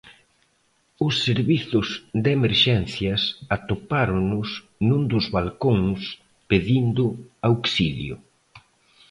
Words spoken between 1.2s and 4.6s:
servizos de emerxencias atopáronos